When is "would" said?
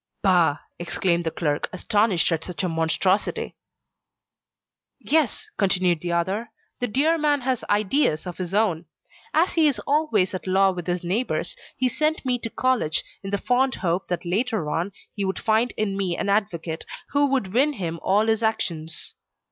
15.23-15.37, 17.27-17.53